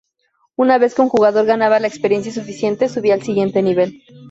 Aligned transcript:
Una 0.55 0.79
vez 0.79 0.95
que 0.95 1.03
un 1.03 1.09
jugador 1.09 1.45
ganaba 1.45 1.79
la 1.79 1.85
experiencia 1.85 2.33
suficiente, 2.33 2.89
subía 2.89 3.13
al 3.13 3.21
siguiente 3.21 3.61
nivel. 3.61 4.01